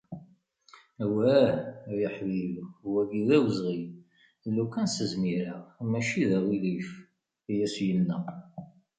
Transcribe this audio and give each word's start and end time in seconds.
“Awah! 1.03 1.51
ay 1.89 2.01
aḥbib, 2.09 2.53
wagi 2.91 3.21
d 3.27 3.29
awezɣi, 3.37 3.81
lukan 4.55 4.87
s-zmireɣ 4.89 5.61
mačči 5.91 6.23
d 6.29 6.31
aγilif", 6.37 6.89
I 7.51 7.53
as-yenna. 7.65 8.17